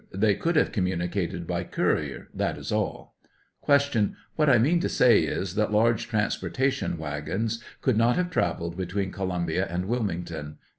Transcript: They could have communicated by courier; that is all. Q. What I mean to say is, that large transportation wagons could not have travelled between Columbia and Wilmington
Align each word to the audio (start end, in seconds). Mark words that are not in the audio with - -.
They 0.15 0.33
could 0.33 0.55
have 0.55 0.71
communicated 0.71 1.45
by 1.45 1.63
courier; 1.63 2.27
that 2.33 2.57
is 2.57 2.71
all. 2.71 3.13
Q. 3.63 4.15
What 4.35 4.49
I 4.49 4.57
mean 4.57 4.79
to 4.79 4.89
say 4.89 5.19
is, 5.19 5.53
that 5.53 5.71
large 5.71 6.07
transportation 6.07 6.97
wagons 6.97 7.63
could 7.81 7.97
not 7.97 8.15
have 8.15 8.31
travelled 8.31 8.75
between 8.75 9.11
Columbia 9.11 9.67
and 9.69 9.85
Wilmington 9.85 10.57